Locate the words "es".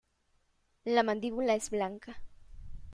1.53-1.69